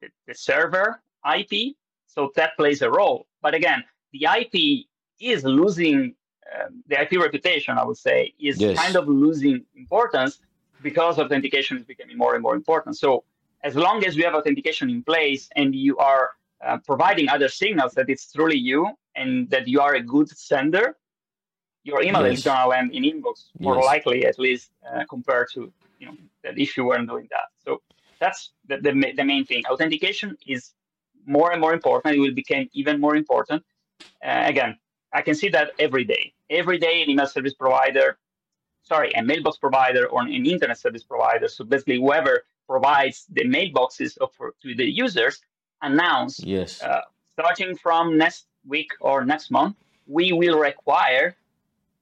the, 0.00 0.08
the 0.26 0.34
server 0.34 1.02
IP. 1.38 1.76
So 2.06 2.30
that 2.36 2.56
plays 2.56 2.82
a 2.82 2.90
role. 2.90 3.26
But 3.42 3.54
again, 3.54 3.84
the 4.12 4.26
IP 4.40 4.86
is 5.20 5.44
losing 5.44 6.14
um, 6.54 6.82
the 6.86 7.00
IP 7.02 7.12
reputation, 7.20 7.76
I 7.76 7.84
would 7.84 7.96
say, 7.96 8.34
is 8.38 8.58
yes. 8.58 8.78
kind 8.78 8.96
of 8.96 9.08
losing 9.08 9.64
importance 9.74 10.40
because 10.84 11.18
authentication 11.18 11.76
is 11.78 11.84
becoming 11.84 12.16
more 12.16 12.34
and 12.34 12.42
more 12.46 12.54
important. 12.54 12.96
So 13.04 13.24
as 13.68 13.74
long 13.74 14.04
as 14.04 14.14
you 14.16 14.24
have 14.28 14.34
authentication 14.40 14.86
in 14.90 15.02
place 15.02 15.48
and 15.56 15.74
you 15.74 15.96
are 16.10 16.24
uh, 16.64 16.78
providing 16.90 17.28
other 17.28 17.48
signals 17.48 17.92
that 17.94 18.08
it's 18.08 18.30
truly 18.30 18.60
you 18.70 18.80
and 19.16 19.50
that 19.50 19.66
you 19.66 19.80
are 19.80 19.94
a 20.02 20.04
good 20.14 20.28
sender, 20.28 20.96
your 21.82 22.00
email 22.02 22.24
yes. 22.26 22.38
is 22.38 22.44
going 22.44 22.62
to 22.64 22.68
land 22.74 22.92
in 22.92 23.02
inbox 23.02 23.36
more 23.58 23.76
yes. 23.76 23.84
likely, 23.92 24.18
at 24.30 24.38
least 24.38 24.70
uh, 24.88 25.04
compared 25.14 25.48
to 25.54 25.60
you 25.98 26.06
know 26.06 26.16
that 26.44 26.54
if 26.64 26.76
you 26.76 26.84
weren't 26.84 27.08
doing 27.08 27.28
that. 27.30 27.48
So 27.64 27.70
that's 28.22 28.40
the, 28.68 28.76
the, 28.86 28.92
the 29.18 29.24
main 29.32 29.44
thing. 29.44 29.62
Authentication 29.72 30.36
is 30.46 30.72
more 31.26 31.52
and 31.52 31.60
more 31.60 31.74
important. 31.78 32.14
It 32.16 32.20
will 32.20 32.38
become 32.42 32.68
even 32.72 33.00
more 33.00 33.16
important. 33.16 33.62
Uh, 34.28 34.42
again, 34.52 34.72
I 35.12 35.20
can 35.22 35.34
see 35.34 35.50
that 35.56 35.72
every 35.78 36.04
day. 36.04 36.32
Every 36.50 36.78
day, 36.78 37.02
an 37.02 37.10
email 37.10 37.26
service 37.26 37.54
provider 37.54 38.18
sorry, 38.84 39.12
a 39.14 39.22
mailbox 39.22 39.56
provider 39.58 40.06
or 40.06 40.22
an 40.22 40.46
internet 40.46 40.78
service 40.78 41.02
provider. 41.02 41.48
So 41.48 41.64
basically, 41.64 41.96
whoever 41.96 42.44
provides 42.68 43.26
the 43.30 43.44
mailboxes 43.44 44.16
of, 44.18 44.30
to 44.62 44.74
the 44.74 44.84
users 44.84 45.40
announce 45.82 46.40
yes. 46.40 46.82
Uh, 46.82 47.00
starting 47.32 47.76
from 47.76 48.16
next 48.16 48.46
week 48.66 48.90
or 49.00 49.24
next 49.24 49.50
month, 49.50 49.76
we 50.06 50.32
will 50.32 50.58
require 50.58 51.36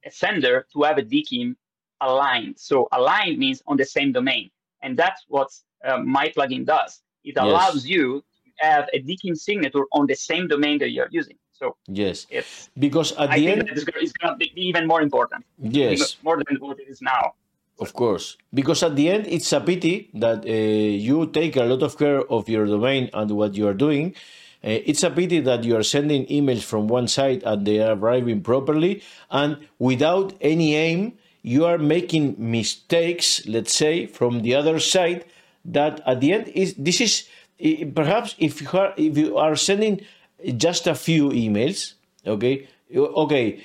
a 0.05 0.11
sender 0.11 0.65
to 0.73 0.83
have 0.83 0.97
a 0.97 1.03
DKIM 1.03 1.55
aligned. 2.01 2.57
So 2.57 2.87
aligned 2.91 3.37
means 3.39 3.61
on 3.67 3.77
the 3.77 3.85
same 3.85 4.11
domain. 4.11 4.49
And 4.81 4.97
that's 4.97 5.23
what 5.27 5.49
uh, 5.85 5.97
my 5.99 6.29
plugin 6.29 6.65
does. 6.65 7.01
It 7.23 7.37
allows 7.37 7.85
yes. 7.85 7.85
you 7.85 8.21
to 8.21 8.51
have 8.57 8.89
a 8.93 9.01
DKIM 9.01 9.37
signature 9.37 9.85
on 9.93 10.07
the 10.07 10.15
same 10.15 10.47
domain 10.47 10.79
that 10.79 10.91
you're 10.91 11.07
using. 11.11 11.37
So 11.53 11.77
yes, 11.87 12.25
because 12.77 13.11
at 13.13 13.29
I 13.29 13.39
the 13.39 13.47
end 13.47 13.69
it's 13.69 13.83
going 13.85 14.33
to 14.33 14.35
be 14.35 14.51
even 14.55 14.87
more 14.87 15.01
important. 15.01 15.45
Yes, 15.59 16.17
more 16.23 16.37
than 16.37 16.57
what 16.57 16.79
it 16.79 16.87
is 16.89 17.01
now. 17.01 17.35
Of 17.79 17.93
course, 17.93 18.37
because 18.53 18.83
at 18.83 18.95
the 18.95 19.09
end 19.09 19.27
it's 19.27 19.51
a 19.53 19.61
pity 19.61 20.09
that 20.13 20.45
uh, 20.45 20.49
you 20.49 21.27
take 21.27 21.55
a 21.55 21.63
lot 21.63 21.81
of 21.83 21.97
care 21.97 22.21
of 22.29 22.49
your 22.49 22.65
domain 22.65 23.09
and 23.13 23.31
what 23.31 23.55
you 23.55 23.67
are 23.67 23.73
doing. 23.73 24.15
Uh, 24.63 24.79
it's 24.89 25.03
a 25.03 25.09
pity 25.09 25.41
that 25.41 25.63
you 25.63 25.75
are 25.75 25.83
sending 25.83 26.25
emails 26.27 26.63
from 26.63 26.87
one 26.87 27.07
side 27.07 27.43
and 27.43 27.67
they 27.67 27.79
are 27.79 27.93
arriving 27.93 28.41
properly, 28.41 29.03
and 29.29 29.57
without 29.77 30.33
any 30.41 30.75
aim, 30.75 31.13
you 31.41 31.65
are 31.65 31.77
making 31.77 32.35
mistakes. 32.37 33.45
Let's 33.45 33.75
say 33.75 34.05
from 34.05 34.41
the 34.41 34.55
other 34.55 34.79
side, 34.79 35.25
that 35.65 36.01
at 36.05 36.21
the 36.21 36.33
end 36.33 36.47
is 36.49 36.73
this 36.75 37.01
is 37.01 37.27
perhaps 37.95 38.35
if 38.37 38.61
you 38.61 38.69
are 38.73 38.93
if 38.97 39.17
you 39.17 39.37
are 39.37 39.55
sending 39.55 40.01
just 40.57 40.87
a 40.87 40.95
few 40.95 41.29
emails, 41.29 41.93
okay, 42.25 42.67
okay, 42.95 43.63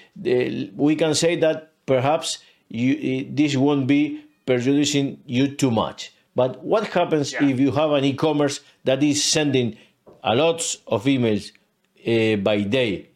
we 0.76 0.96
can 0.96 1.14
say 1.14 1.36
that 1.36 1.72
perhaps 1.86 2.38
you, 2.68 3.26
this 3.30 3.56
won't 3.56 3.86
be 3.86 4.22
prejudicing 4.46 5.20
you 5.26 5.48
too 5.48 5.70
much. 5.70 6.12
But 6.34 6.62
what 6.62 6.86
happens 6.88 7.32
yeah. 7.32 7.44
if 7.44 7.58
you 7.58 7.72
have 7.72 7.90
an 7.90 8.04
e-commerce 8.04 8.60
that 8.84 9.02
is 9.02 9.22
sending 9.24 9.76
a 10.22 10.34
lot 10.34 10.76
of 10.86 11.04
emails 11.04 11.52
uh, 12.06 12.36
by 12.36 12.62
day, 12.62 13.10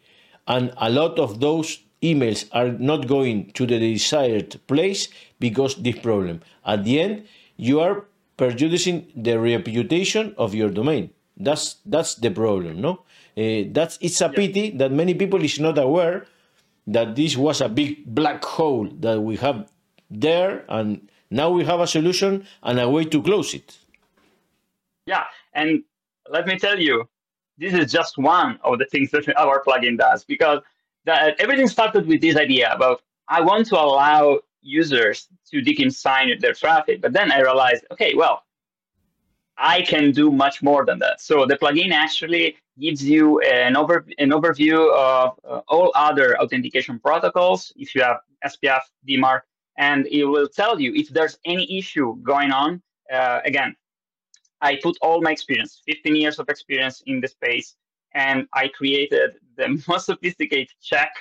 and 0.46 0.72
a 0.76 0.90
lot 0.90 1.18
of 1.18 1.40
those 1.40 1.78
emails 2.02 2.48
are 2.52 2.70
not 2.72 3.06
going 3.06 3.52
to 3.52 3.64
the 3.64 3.78
desired 3.78 4.60
place 4.66 5.08
because 5.38 5.76
this 5.76 5.98
problem. 6.00 6.40
At 6.66 6.84
the 6.84 7.00
end, 7.00 7.26
you 7.56 7.80
are 7.80 8.06
prejudicing 8.36 9.12
the 9.14 9.38
reputation 9.38 10.34
of 10.36 10.54
your 10.54 10.70
domain. 10.70 11.10
That's 11.36 11.76
that's 11.86 12.16
the 12.16 12.30
problem, 12.30 12.80
no? 12.80 13.02
Uh, 13.36 13.64
that's 13.72 13.98
it's 14.00 14.20
a 14.20 14.28
pity 14.28 14.70
that 14.72 14.92
many 14.92 15.14
people 15.14 15.42
is 15.42 15.58
not 15.58 15.78
aware 15.78 16.26
that 16.86 17.16
this 17.16 17.36
was 17.36 17.60
a 17.60 17.68
big 17.68 18.04
black 18.06 18.44
hole 18.44 18.88
that 19.00 19.20
we 19.20 19.36
have 19.36 19.70
there, 20.10 20.64
and 20.68 21.08
now 21.30 21.50
we 21.50 21.64
have 21.64 21.80
a 21.80 21.86
solution 21.86 22.46
and 22.62 22.78
a 22.78 22.88
way 22.88 23.04
to 23.04 23.22
close 23.22 23.54
it. 23.54 23.78
Yeah, 25.06 25.24
and 25.54 25.82
let 26.28 26.46
me 26.46 26.58
tell 26.58 26.78
you, 26.78 27.08
this 27.58 27.72
is 27.72 27.90
just 27.90 28.18
one 28.18 28.58
of 28.62 28.78
the 28.78 28.86
things 28.86 29.10
that 29.12 29.36
our 29.38 29.62
plugin 29.64 29.98
does 29.98 30.24
because 30.24 30.60
that 31.04 31.40
everything 31.40 31.68
started 31.68 32.06
with 32.06 32.20
this 32.20 32.36
idea 32.36 32.72
about 32.72 33.02
I 33.28 33.40
want 33.40 33.66
to 33.68 33.76
allow 33.76 34.40
users 34.60 35.28
to 35.50 35.60
DKIM 35.60 35.92
sign 35.92 36.38
their 36.40 36.52
traffic, 36.52 37.00
but 37.00 37.12
then 37.12 37.32
I 37.32 37.40
realized, 37.40 37.84
okay, 37.90 38.14
well, 38.14 38.42
I 39.58 39.82
can 39.82 40.12
do 40.12 40.30
much 40.30 40.62
more 40.62 40.84
than 40.84 40.98
that. 41.00 41.20
So 41.20 41.46
the 41.46 41.56
plugin 41.56 41.92
actually 41.92 42.56
gives 42.78 43.04
you 43.04 43.40
an, 43.40 43.76
over, 43.76 44.04
an 44.18 44.30
overview 44.30 44.92
of 44.96 45.38
uh, 45.48 45.60
all 45.68 45.92
other 45.94 46.40
authentication 46.40 46.98
protocols 46.98 47.72
if 47.76 47.94
you 47.94 48.02
have 48.02 48.18
SPF, 48.44 48.80
DMARC, 49.08 49.40
and 49.78 50.06
it 50.06 50.24
will 50.24 50.48
tell 50.48 50.80
you 50.80 50.92
if 50.94 51.08
there's 51.10 51.38
any 51.44 51.78
issue 51.78 52.16
going 52.22 52.50
on. 52.50 52.82
Uh, 53.12 53.40
again, 53.44 53.76
I 54.60 54.78
put 54.82 54.96
all 55.02 55.20
my 55.20 55.32
experience, 55.32 55.82
15 55.86 56.16
years 56.16 56.38
of 56.38 56.48
experience 56.48 57.02
in 57.06 57.20
the 57.20 57.28
space, 57.28 57.76
and 58.14 58.46
I 58.54 58.68
created 58.68 59.32
the 59.56 59.82
most 59.88 60.06
sophisticated 60.06 60.70
check 60.80 61.12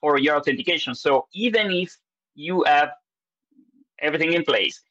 for 0.00 0.18
your 0.18 0.36
authentication. 0.36 0.94
So 0.94 1.28
even 1.34 1.70
if 1.70 1.96
you 2.34 2.64
have 2.64 2.90
everything 4.00 4.32
in 4.32 4.44
place, 4.44 4.82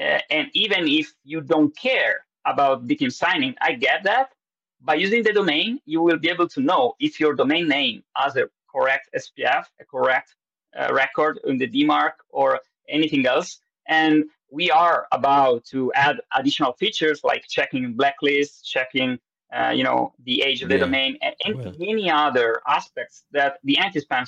uh, 0.00 0.18
and 0.30 0.48
even 0.54 0.86
if 0.86 1.14
you 1.24 1.40
don't 1.40 1.76
care 1.76 2.26
about 2.44 2.86
DKIM 2.86 3.12
signing, 3.12 3.54
I 3.60 3.72
get 3.72 4.04
that. 4.04 4.32
By 4.80 4.94
using 4.94 5.22
the 5.22 5.32
domain, 5.32 5.80
you 5.86 6.00
will 6.02 6.18
be 6.18 6.28
able 6.28 6.48
to 6.48 6.60
know 6.60 6.94
if 7.00 7.18
your 7.18 7.34
domain 7.34 7.66
name 7.68 8.04
has 8.14 8.36
a 8.36 8.48
correct 8.70 9.08
SPF, 9.16 9.64
a 9.80 9.84
correct 9.84 10.34
uh, 10.78 10.92
record 10.92 11.40
in 11.44 11.58
the 11.58 11.66
DMARC, 11.68 12.12
or 12.30 12.60
anything 12.88 13.26
else. 13.26 13.60
And 13.88 14.24
we 14.50 14.70
are 14.70 15.06
about 15.12 15.64
to 15.66 15.92
add 15.94 16.20
additional 16.34 16.72
features 16.74 17.22
like 17.24 17.46
checking 17.48 17.94
blacklists, 17.96 18.62
checking 18.64 19.18
uh, 19.52 19.70
you 19.70 19.84
know, 19.84 20.12
the 20.24 20.42
age 20.42 20.62
of 20.62 20.68
the 20.68 20.74
Yeah. 20.74 20.80
domain, 20.80 21.18
and, 21.22 21.34
and 21.44 21.54
Well. 21.56 21.74
many 21.78 22.10
other 22.10 22.60
aspects 22.66 23.24
that 23.32 23.58
the 23.62 23.78
anti-spam 23.78 24.26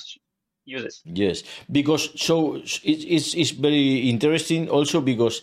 Yes, 1.05 1.43
because 1.71 2.09
so 2.21 2.55
it's, 2.55 2.79
it's 2.83 3.33
it's 3.35 3.51
very 3.51 4.09
interesting 4.09 4.69
also 4.69 5.01
because 5.01 5.41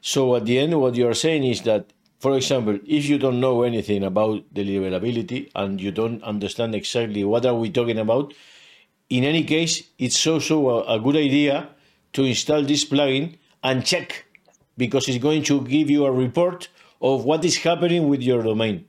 so 0.00 0.36
at 0.36 0.46
the 0.46 0.58
end 0.58 0.80
what 0.80 0.94
you 0.94 1.08
are 1.08 1.14
saying 1.14 1.44
is 1.44 1.62
that 1.62 1.92
for 2.20 2.36
example 2.36 2.78
if 2.86 3.06
you 3.06 3.18
don't 3.18 3.40
know 3.40 3.62
anything 3.62 4.04
about 4.04 4.42
deliverability 4.54 5.50
and 5.54 5.80
you 5.80 5.90
don't 5.90 6.22
understand 6.22 6.74
exactly 6.74 7.24
what 7.24 7.44
are 7.44 7.54
we 7.54 7.70
talking 7.70 7.98
about 7.98 8.32
in 9.10 9.24
any 9.24 9.42
case 9.44 9.82
it's 9.98 10.26
also 10.26 10.68
a, 10.68 10.96
a 10.96 11.00
good 11.00 11.16
idea 11.16 11.68
to 12.12 12.24
install 12.24 12.62
this 12.62 12.84
plugin 12.84 13.36
and 13.62 13.84
check 13.84 14.24
because 14.76 15.08
it's 15.08 15.18
going 15.22 15.42
to 15.44 15.60
give 15.62 15.90
you 15.90 16.04
a 16.04 16.12
report 16.12 16.68
of 17.00 17.24
what 17.24 17.44
is 17.44 17.58
happening 17.58 18.08
with 18.08 18.22
your 18.22 18.42
domain. 18.42 18.86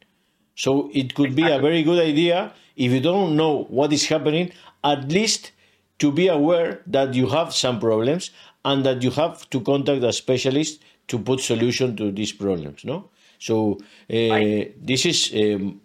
So 0.55 0.89
it 0.93 1.15
could 1.15 1.35
be 1.35 1.49
a 1.49 1.59
very 1.59 1.83
good 1.83 2.01
idea 2.01 2.53
if 2.75 2.91
you 2.91 2.99
don't 3.01 3.35
know 3.35 3.63
what 3.65 3.91
is 3.93 4.05
happening, 4.05 4.51
at 4.83 5.11
least 5.11 5.51
to 5.99 6.11
be 6.11 6.27
aware 6.27 6.81
that 6.87 7.13
you 7.13 7.27
have 7.27 7.53
some 7.53 7.79
problems 7.79 8.31
and 8.63 8.85
that 8.85 9.01
you 9.03 9.11
have 9.11 9.49
to 9.49 9.61
contact 9.61 10.03
a 10.03 10.11
specialist 10.13 10.81
to 11.07 11.19
put 11.19 11.39
solution 11.39 11.95
to 11.95 12.11
these 12.11 12.31
problems. 12.33 12.83
No, 12.83 13.09
so 13.39 13.77
uh, 14.09 14.65
this 14.81 15.05
is 15.05 15.31
um, 15.33 15.79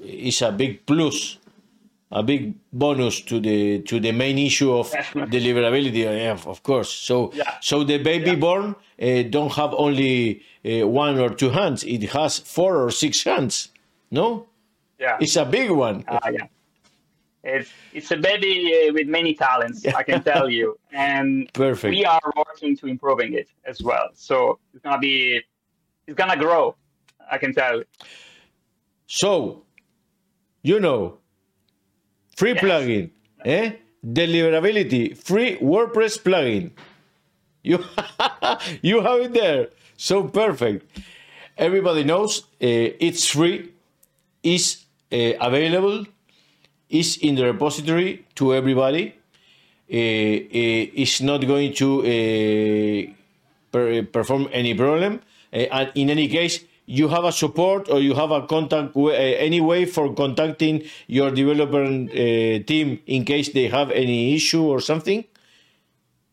is 0.00 0.42
a 0.42 0.52
big 0.52 0.86
plus, 0.86 1.38
a 2.12 2.22
big 2.22 2.54
bonus 2.72 3.20
to 3.22 3.40
the 3.40 3.80
to 3.82 3.98
the 4.00 4.12
main 4.12 4.38
issue 4.38 4.72
of 4.72 4.90
deliverability. 4.90 6.04
Yeah, 6.04 6.38
of 6.46 6.62
course. 6.62 6.90
So 6.90 7.32
Yeah. 7.34 7.54
so 7.60 7.84
the 7.84 7.98
baby 7.98 8.30
Yeah. 8.30 8.36
born 8.36 8.74
uh, 9.02 9.22
don't 9.30 9.52
have 9.52 9.74
only 9.74 10.42
uh, 10.64 10.86
one 10.88 11.18
or 11.18 11.30
two 11.30 11.50
hands; 11.50 11.84
it 11.84 12.02
has 12.10 12.38
four 12.38 12.76
or 12.82 12.90
six 12.90 13.24
hands. 13.24 13.70
No. 14.10 14.46
Yeah. 15.00 15.18
It's 15.20 15.36
a 15.36 15.44
big 15.44 15.70
one. 15.70 16.04
Uh, 16.06 16.18
yeah. 16.32 16.46
It's 17.44 17.70
it's 17.92 18.10
a 18.10 18.16
baby 18.16 18.88
uh, 18.88 18.92
with 18.92 19.06
many 19.06 19.34
talents, 19.34 19.84
I 19.86 20.02
can 20.02 20.22
tell 20.30 20.48
you, 20.48 20.78
and 20.92 21.50
Perfect. 21.52 21.90
we 21.94 22.04
are 22.04 22.20
working 22.36 22.76
to 22.78 22.86
improving 22.86 23.34
it 23.34 23.48
as 23.64 23.82
well. 23.82 24.08
So 24.14 24.58
it's 24.72 24.82
gonna 24.82 24.98
be, 24.98 25.42
it's 26.06 26.16
gonna 26.16 26.36
grow, 26.36 26.74
I 27.30 27.38
can 27.38 27.52
tell. 27.54 27.78
you. 27.78 27.84
So, 29.06 29.62
you 30.62 30.80
know, 30.80 31.18
free 32.36 32.54
Yes. 32.54 32.62
plugin, 32.64 33.10
eh? 33.44 33.72
Deliverability, 34.04 35.16
free 35.16 35.56
WordPress 35.58 36.18
plugin. 36.22 36.70
You 37.62 37.78
you 38.82 39.00
have 39.02 39.20
it 39.20 39.32
there. 39.34 39.68
So 39.96 40.24
perfect. 40.24 40.86
Everybody 41.56 42.04
knows 42.04 42.40
uh, 42.60 43.06
it's 43.06 43.28
free, 43.28 43.70
is 44.42 44.84
uh, 45.12 45.32
available, 45.40 46.04
is 46.94 47.18
in 47.18 47.34
the 47.34 47.44
repository 47.44 48.24
to 48.36 48.54
everybody. 48.54 49.14
Uh, 49.90 49.96
uh, 49.96 51.02
it's 51.02 51.20
not 51.20 51.46
going 51.46 51.74
to 51.74 52.00
uh, 52.00 53.12
per- 53.70 54.02
perform 54.04 54.48
any 54.52 54.74
problem. 54.74 55.20
And 55.52 55.92
in 55.94 56.10
any 56.10 56.28
case, 56.28 56.64
you 56.86 57.08
have 57.08 57.24
a 57.24 57.32
support 57.32 57.88
or 57.88 58.00
you 58.00 58.14
have 58.14 58.30
a 58.30 58.46
contact 58.46 58.96
uh, 58.96 59.08
any 59.08 59.60
way 59.60 59.84
for 59.84 60.14
contacting 60.14 60.82
your 61.06 61.30
developer 61.30 61.84
uh, 61.84 62.62
team 62.64 63.00
in 63.06 63.24
case 63.24 63.52
they 63.52 63.68
have 63.68 63.90
any 63.90 64.34
issue 64.34 64.64
or 64.64 64.80
something. 64.80 65.24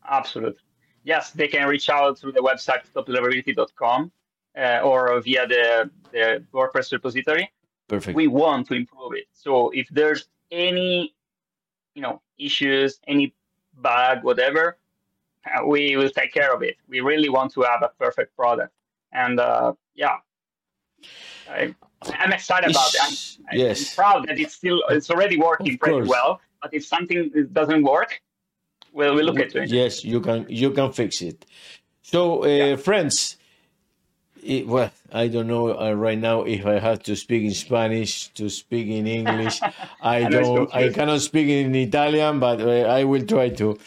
Absolutely. 0.08 0.60
Yes, 1.04 1.30
they 1.30 1.48
can 1.48 1.66
reach 1.68 1.88
out 1.88 2.18
through 2.18 2.32
the 2.32 2.40
website 2.40 2.82
topdeliverability.com 2.94 4.12
uh, 4.56 4.80
or 4.84 5.20
via 5.20 5.46
the, 5.46 5.90
the 6.12 6.44
WordPress 6.52 6.92
repository. 6.92 7.50
Perfect. 7.88 8.14
We 8.16 8.28
want 8.28 8.68
to 8.68 8.74
improve 8.74 9.12
it. 9.14 9.26
So 9.32 9.70
if 9.70 9.88
there's 9.90 10.28
any, 10.52 11.14
you 11.94 12.02
know, 12.02 12.20
issues, 12.38 13.00
any 13.08 13.34
bug, 13.80 14.22
whatever, 14.22 14.76
uh, 15.46 15.66
we 15.66 15.96
will 15.96 16.10
take 16.10 16.32
care 16.32 16.54
of 16.54 16.62
it. 16.62 16.76
We 16.88 17.00
really 17.00 17.28
want 17.28 17.52
to 17.54 17.62
have 17.62 17.82
a 17.82 17.90
perfect 17.98 18.36
product. 18.36 18.72
And 19.12 19.40
uh, 19.40 19.72
yeah, 19.94 20.16
I, 21.50 21.74
I'm 22.18 22.32
excited 22.32 22.70
about 22.70 22.94
it. 22.94 23.00
I'm, 23.02 23.46
I'm 23.50 23.58
yes. 23.58 23.94
proud 23.94 24.28
that 24.28 24.38
it's 24.38 24.54
still 24.54 24.82
it's 24.90 25.10
already 25.10 25.38
working 25.38 25.76
pretty 25.78 26.06
well. 26.08 26.40
But 26.60 26.72
if 26.74 26.84
something 26.84 27.48
doesn't 27.52 27.82
work, 27.82 28.22
we'll, 28.92 29.14
we'll 29.14 29.24
look 29.24 29.40
at 29.40 29.54
it. 29.56 29.70
Yes, 29.70 30.04
you 30.04 30.20
can 30.20 30.46
you 30.48 30.70
can 30.70 30.92
fix 30.92 31.20
it. 31.22 31.44
So, 32.02 32.44
uh, 32.44 32.76
friends, 32.76 33.36
it, 34.42 34.66
well, 34.66 34.90
I 35.12 35.28
don't 35.28 35.46
know 35.46 35.78
uh, 35.78 35.92
right 35.92 36.18
now 36.18 36.42
if 36.42 36.66
I 36.66 36.78
have 36.78 37.02
to 37.04 37.16
speak 37.16 37.42
in 37.44 37.52
Spanish, 37.54 38.28
to 38.34 38.48
speak 38.50 38.88
in 38.88 39.06
English. 39.06 39.64
I 40.00 40.24
I 40.24 40.28
know 40.28 40.40
it's 40.40 40.50
don't. 40.52 40.74
I 40.74 40.88
cannot 40.90 41.20
speak 41.22 41.48
in 41.48 41.74
Italian, 41.74 42.40
but 42.40 42.60
uh, 42.60 42.88
I 42.98 43.04
will 43.04 43.24
try 43.26 43.50
to. 43.50 43.78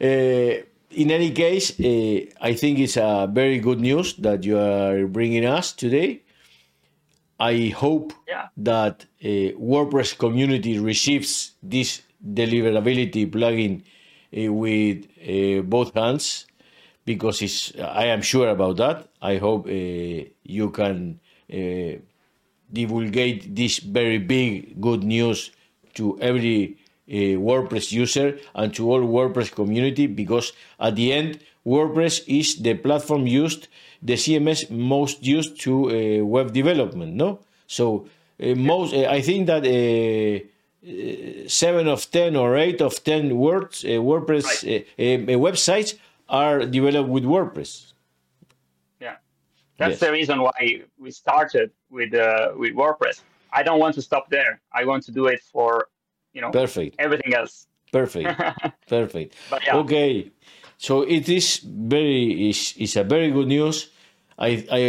Uh, 0.00 0.62
in 0.90 1.10
any 1.10 1.30
case, 1.32 1.78
uh, 1.80 2.20
I 2.40 2.54
think 2.54 2.78
it's 2.78 2.96
a 2.96 3.28
very 3.32 3.58
good 3.58 3.80
news 3.80 4.14
that 4.14 4.44
you 4.44 4.58
are 4.58 5.06
bringing 5.06 5.44
us 5.44 5.72
today. 5.72 6.22
I 7.40 7.68
hope 7.76 8.12
Yeah. 8.28 8.48
that 8.56 9.06
uh, 9.22 9.26
WordPress 9.58 10.18
community 10.18 10.78
receives 10.78 11.52
this 11.62 12.02
deliverability 12.22 13.30
plugin 13.30 13.82
uh, 14.36 14.52
with 14.52 15.06
uh, 15.22 15.62
both 15.62 15.94
hands 15.94 16.46
because 17.04 17.42
it's 17.42 17.72
I 17.78 18.06
am 18.06 18.22
sure 18.22 18.48
about 18.48 18.76
that. 18.78 19.07
I 19.20 19.36
hope 19.36 19.66
uh, 19.66 19.70
you 19.70 20.70
can 20.70 21.20
uh, 21.52 21.98
divulgate 22.72 23.54
this 23.54 23.78
very 23.78 24.18
big 24.18 24.80
good 24.80 25.02
news 25.02 25.50
to 25.94 26.18
every 26.20 26.76
uh, 27.08 27.40
WordPress 27.40 27.92
user 27.92 28.38
and 28.54 28.74
to 28.74 28.90
all 28.90 29.00
WordPress 29.00 29.52
community 29.52 30.06
because 30.06 30.52
at 30.78 30.96
the 30.96 31.12
end 31.12 31.40
WordPress 31.66 32.24
is 32.26 32.56
the 32.56 32.74
platform 32.74 33.26
used 33.26 33.68
the 34.02 34.14
CMS 34.14 34.70
most 34.70 35.24
used 35.26 35.60
to 35.60 35.90
uh, 35.90 36.24
web 36.24 36.52
development 36.52 37.14
no? 37.14 37.40
So 37.66 38.06
uh, 38.42 38.54
most 38.54 38.94
uh, 38.94 39.08
I 39.10 39.20
think 39.22 39.46
that 39.46 39.64
seven 41.46 41.88
of 41.88 42.10
ten 42.10 42.36
or 42.36 42.56
eight 42.56 42.80
of 42.80 43.02
ten 43.04 43.36
words 43.36 43.84
uh, 43.84 43.88
WordPress 43.88 44.64
uh, 44.64 44.82
uh, 44.98 45.38
websites 45.38 45.94
are 46.28 46.64
developed 46.64 47.08
with 47.08 47.24
WordPress 47.24 47.92
that's 49.78 49.92
Yes. 49.92 50.00
the 50.00 50.12
reason 50.12 50.42
why 50.42 50.82
we 50.98 51.10
started 51.10 51.70
with 51.90 52.14
uh, 52.14 52.52
with 52.56 52.74
WordPress. 52.74 53.22
I 53.52 53.62
don't 53.62 53.80
want 53.80 53.94
to 53.96 54.02
stop 54.02 54.28
there. 54.30 54.60
I 54.72 54.84
want 54.84 55.04
to 55.04 55.12
do 55.12 55.26
it 55.26 55.40
for 55.52 55.88
you 56.34 56.40
know 56.42 56.50
perfect 56.50 56.96
everything 56.98 57.34
else. 57.34 57.66
perfect 57.92 58.28
perfect 58.88 59.34
But 59.50 59.62
yeah. 59.64 59.76
okay 59.82 60.30
so 60.76 61.02
it 61.02 61.28
is 61.28 61.58
very 61.64 62.50
is, 62.50 62.74
is 62.76 62.96
a 62.96 63.04
very 63.04 63.30
good 63.30 63.48
news 63.48 63.88
i 64.38 64.50
i 64.70 64.82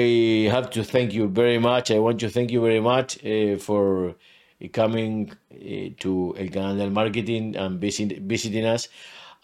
have 0.52 0.70
to 0.72 0.84
thank 0.84 1.14
you 1.14 1.28
very 1.28 1.58
much 1.60 1.92
i 1.92 2.00
want 2.00 2.20
to 2.20 2.30
thank 2.30 2.52
you 2.52 2.62
very 2.62 2.82
much 2.82 3.24
uh, 3.26 3.58
for 3.58 4.16
coming 4.74 5.32
uh, 5.54 5.90
to 6.04 6.36
el 6.38 6.50
canal 6.50 6.76
del 6.78 6.90
marketing 6.92 7.56
and 7.56 7.80
visit, 7.80 8.20
visiting 8.24 8.66
us 8.66 8.90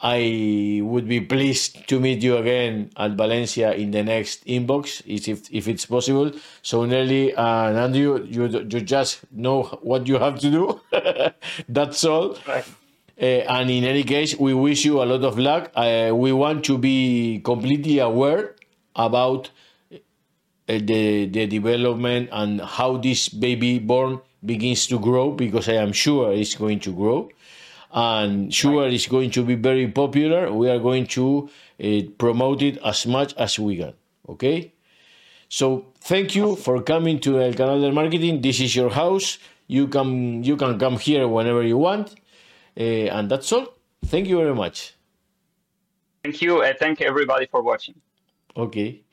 i 0.02 0.82
would 0.84 1.08
be 1.08 1.22
pleased 1.22 1.88
to 1.88 2.00
meet 2.00 2.22
you 2.22 2.38
again 2.38 2.90
at 2.98 3.12
valencia 3.12 3.72
in 3.74 3.92
the 3.92 4.04
next 4.04 4.46
inbox 4.46 5.02
if, 5.06 5.50
if 5.52 5.68
it's 5.68 5.86
possible 5.86 6.32
so 6.62 6.86
nelly 6.86 7.34
and 7.34 7.78
andrew 7.78 8.24
you, 8.30 8.48
you 8.48 8.82
just 8.82 9.20
know 9.32 9.64
what 9.82 10.08
you 10.08 10.18
have 10.20 10.38
to 10.40 10.52
do 10.52 10.82
that's 11.70 12.04
all 12.04 12.38
Right. 12.48 12.66
uh, 13.22 13.26
and 13.26 13.70
in 13.70 13.84
any 13.86 14.04
case, 14.04 14.38
we 14.38 14.54
wish 14.54 14.84
you 14.84 15.02
a 15.02 15.06
lot 15.06 15.24
of 15.24 15.40
luck. 15.40 15.72
Uh, 15.76 16.12
we 16.14 16.34
want 16.34 16.66
to 16.66 16.78
be 16.78 17.40
completely 17.46 18.00
aware 18.00 18.56
about 18.96 19.50
uh, 19.94 19.98
the 20.68 21.26
the 21.28 21.48
development 21.48 22.30
and 22.32 22.62
how 22.62 22.98
this 22.98 23.30
baby 23.30 23.80
born 23.80 24.20
begins 24.44 24.88
to 24.88 25.00
grow 25.00 25.32
because 25.32 25.70
I 25.70 25.74
am 25.74 25.92
sure 25.94 26.32
it's 26.34 26.56
going 26.56 26.80
to 26.82 26.92
grow 26.94 27.30
and 27.96 28.54
sure 28.54 28.90
it's 28.90 29.08
going 29.08 29.32
to 29.32 29.44
be 29.44 29.56
very 29.56 29.88
popular. 29.88 30.52
We 30.52 30.70
are 30.70 30.80
going 30.80 31.08
to 31.16 31.50
uh, 31.82 32.02
promote 32.18 32.62
it 32.62 32.78
as 32.84 33.08
much 33.08 33.34
as 33.38 33.58
we 33.58 33.78
can. 33.78 33.94
Okay. 34.28 34.74
So 35.48 35.94
thank 36.02 36.36
you 36.36 36.58
for 36.58 36.84
coming 36.84 37.20
to 37.22 37.40
El 37.42 37.54
Canal 37.54 37.80
del 37.80 37.94
Marketing. 37.94 38.42
This 38.42 38.60
is 38.60 38.76
your 38.76 38.90
house. 38.90 39.40
You 39.68 39.88
can 39.88 40.44
you 40.44 40.58
can 40.58 40.78
come 40.78 41.00
here 41.00 41.28
whenever 41.28 41.64
you 41.64 41.78
want. 41.78 42.14
Uh, 42.78 43.08
and 43.16 43.32
that's 43.32 43.52
all. 43.54 43.68
Thank 44.06 44.28
you 44.28 44.38
very 44.38 44.54
much. 44.54 44.94
Thank 46.24 46.42
you. 46.42 46.64
and 46.64 46.78
thank 46.78 47.02
everybody 47.02 47.48
for 47.48 47.64
watching. 47.64 47.96
Ok. 48.56 49.06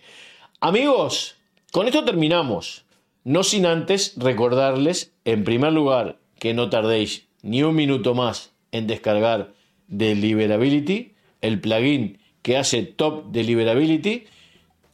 Amigos, 0.60 1.36
con 1.72 1.86
esto 1.86 2.04
terminamos. 2.04 2.82
No 3.24 3.44
sin 3.44 3.66
antes 3.66 4.14
recordarles, 4.16 5.12
en 5.24 5.44
primer 5.44 5.72
lugar, 5.72 6.18
que 6.40 6.52
no 6.52 6.68
tardéis 6.68 7.28
ni 7.42 7.62
un 7.62 7.76
minuto 7.76 8.14
más 8.14 8.51
en 8.72 8.86
descargar 8.86 9.52
Deliverability, 9.88 11.12
el 11.40 11.60
plugin 11.60 12.18
que 12.42 12.56
hace 12.56 12.82
Top 12.82 13.30
Deliverability 13.30 14.24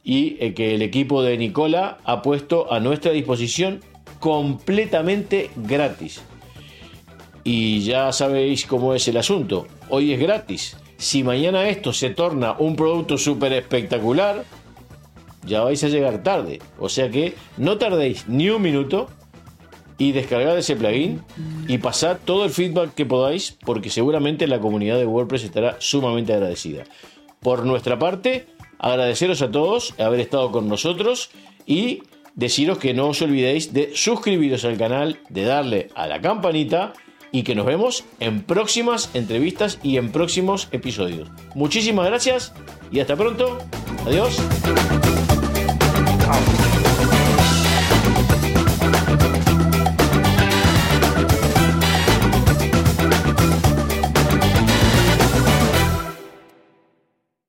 y 0.03 0.37
eh, 0.39 0.53
que 0.53 0.75
el 0.75 0.81
equipo 0.81 1.23
de 1.23 1.37
Nicola 1.37 1.97
ha 2.03 2.21
puesto 2.21 2.71
a 2.71 2.79
nuestra 2.79 3.11
disposición 3.11 3.81
completamente 4.19 5.49
gratis. 5.55 6.21
Y 7.43 7.81
ya 7.81 8.11
sabéis 8.11 8.65
cómo 8.65 8.93
es 8.93 9.07
el 9.07 9.17
asunto. 9.17 9.67
Hoy 9.89 10.13
es 10.13 10.19
gratis. 10.19 10.77
Si 10.97 11.23
mañana 11.23 11.69
esto 11.69 11.93
se 11.93 12.09
torna 12.09 12.53
un 12.59 12.75
producto 12.75 13.17
súper 13.17 13.53
espectacular, 13.53 14.43
ya 15.45 15.61
vais 15.61 15.83
a 15.83 15.87
llegar 15.87 16.21
tarde. 16.23 16.59
O 16.77 16.89
sea 16.89 17.09
que 17.09 17.35
no 17.57 17.77
tardéis 17.77 18.27
ni 18.27 18.49
un 18.49 18.61
minuto 18.61 19.07
y 19.99 20.13
descargad 20.13 20.57
ese 20.57 20.75
plugin 20.75 21.21
y 21.67 21.77
pasad 21.77 22.17
todo 22.25 22.45
el 22.45 22.49
feedback 22.49 22.95
que 22.95 23.05
podáis 23.05 23.55
porque 23.63 23.91
seguramente 23.91 24.47
la 24.47 24.59
comunidad 24.59 24.97
de 24.97 25.05
WordPress 25.05 25.43
estará 25.43 25.75
sumamente 25.79 26.33
agradecida. 26.33 26.85
Por 27.41 27.65
nuestra 27.65 27.99
parte, 27.99 28.47
agradeceros 28.79 29.43
a 29.43 29.51
todos 29.51 29.93
haber 29.99 30.21
estado 30.21 30.51
con 30.51 30.67
nosotros 30.67 31.29
y 31.67 32.01
deciros 32.33 32.79
que 32.79 32.93
no 32.93 33.09
os 33.09 33.21
olvidéis 33.21 33.73
de 33.73 33.91
suscribiros 33.93 34.65
al 34.65 34.77
canal, 34.77 35.19
de 35.29 35.43
darle 35.43 35.89
a 35.93 36.07
la 36.07 36.21
campanita 36.21 36.93
y 37.31 37.43
que 37.43 37.53
nos 37.53 37.65
vemos 37.65 38.05
en 38.19 38.41
próximas 38.41 39.09
entrevistas 39.13 39.79
y 39.83 39.97
en 39.97 40.11
próximos 40.11 40.67
episodios. 40.71 41.29
Muchísimas 41.53 42.07
gracias 42.07 42.53
y 42.91 43.01
hasta 43.01 43.15
pronto. 43.15 43.59
Adiós. 44.05 44.39